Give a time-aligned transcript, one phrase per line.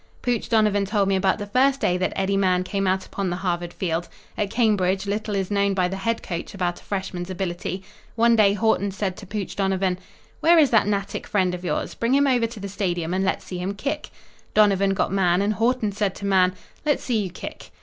[0.23, 3.35] Pooch Donovan told me about the first day that Eddie Mahan came out upon the
[3.35, 4.09] Harvard field.
[4.35, 7.83] At Cambridge, little is known by the head coach about a freshman's ability.
[8.15, 9.99] One day Haughton said to Pooch Donovan:
[10.39, 11.93] "Where is that Natick friend of yours?
[11.93, 14.09] Bring him over to the Stadium and let's see him kick."
[14.55, 17.69] Donovan got Mahan and Haughton said to Mahan: "Let's see you kick."